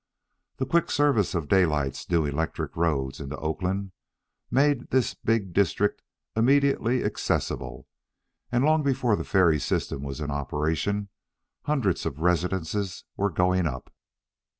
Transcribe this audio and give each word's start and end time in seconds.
The 0.57 0.65
quick 0.65 0.89
service 0.89 1.35
of 1.35 1.47
Daylight's 1.47 2.09
new 2.09 2.25
electric 2.25 2.75
roads 2.75 3.19
into 3.19 3.37
Oakland 3.37 3.91
made 4.49 4.89
this 4.89 5.13
big 5.13 5.53
district 5.53 6.01
immediately 6.35 7.03
accessible, 7.03 7.85
and 8.51 8.63
long 8.65 8.81
before 8.81 9.15
the 9.15 9.23
ferry 9.23 9.59
system 9.59 10.01
was 10.01 10.19
in 10.19 10.31
operation 10.31 11.09
hundreds 11.65 12.07
of 12.07 12.17
residences 12.19 13.03
were 13.15 13.29
going 13.29 13.67
up. 13.67 13.93